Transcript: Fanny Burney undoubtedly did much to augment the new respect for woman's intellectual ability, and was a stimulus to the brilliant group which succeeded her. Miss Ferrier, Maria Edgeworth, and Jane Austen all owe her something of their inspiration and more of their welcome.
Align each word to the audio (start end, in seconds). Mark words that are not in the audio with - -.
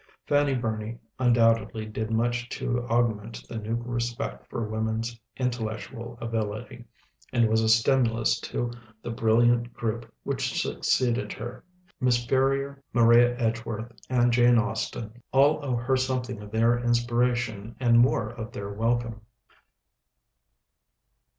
Fanny 0.25 0.55
Burney 0.55 0.97
undoubtedly 1.19 1.85
did 1.85 2.09
much 2.09 2.49
to 2.49 2.83
augment 2.87 3.47
the 3.47 3.59
new 3.59 3.75
respect 3.75 4.49
for 4.49 4.67
woman's 4.67 5.19
intellectual 5.37 6.17
ability, 6.19 6.85
and 7.31 7.47
was 7.47 7.61
a 7.61 7.69
stimulus 7.69 8.39
to 8.39 8.71
the 9.03 9.11
brilliant 9.11 9.71
group 9.75 10.11
which 10.23 10.59
succeeded 10.59 11.31
her. 11.33 11.63
Miss 11.99 12.25
Ferrier, 12.25 12.81
Maria 12.93 13.37
Edgeworth, 13.37 13.91
and 14.09 14.33
Jane 14.33 14.57
Austen 14.57 15.21
all 15.31 15.63
owe 15.63 15.75
her 15.75 15.95
something 15.95 16.41
of 16.41 16.49
their 16.49 16.79
inspiration 16.79 17.75
and 17.79 17.99
more 17.99 18.29
of 18.29 18.53
their 18.53 18.73
welcome. 18.73 19.21